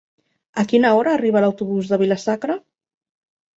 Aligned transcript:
A 0.63 0.63
quina 0.71 0.93
hora 1.01 1.13
arriba 1.17 1.45
l'autobús 1.45 1.93
de 1.93 2.01
Vila-sacra? 2.05 2.59